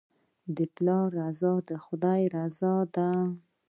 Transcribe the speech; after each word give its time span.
د 0.55 0.57
پلار 0.75 1.07
رضا 1.19 1.53
د 1.67 1.69
خدای 1.85 2.21
رضا 2.35 2.75
ده. 2.95 3.09